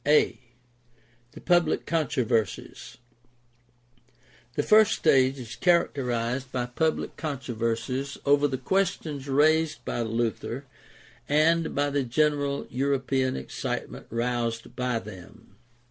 [0.07, 0.39] a)
[1.33, 2.97] The public controversies.—
[4.55, 10.65] The first stage is characterized by public controversies over the questions raised by Luther
[11.29, 15.57] and by the general European excitement roused by them.